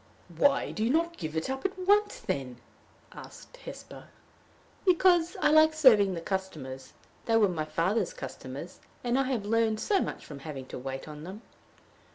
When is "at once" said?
1.63-2.19